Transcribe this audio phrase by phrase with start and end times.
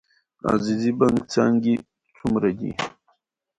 [0.41, 1.75] د عزیزي بانک څانګې
[2.17, 2.71] څومره دي؟